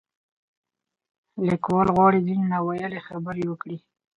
لیکوال 1.47 1.87
غواړي 1.95 2.19
ځینې 2.27 2.45
نا 2.51 2.59
ویلې 2.67 2.99
خبرې 3.07 3.43
وکړي. 3.47 3.77